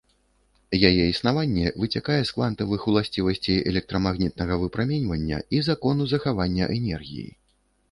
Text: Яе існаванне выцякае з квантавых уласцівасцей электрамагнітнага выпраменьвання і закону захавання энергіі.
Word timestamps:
Яе 0.89 1.01
існаванне 1.07 1.73
выцякае 1.83 2.15
з 2.29 2.35
квантавых 2.37 2.87
уласцівасцей 2.93 3.61
электрамагнітнага 3.73 4.59
выпраменьвання 4.65 5.37
і 5.59 5.63
закону 5.71 6.11
захавання 6.17 6.65
энергіі. 6.81 7.31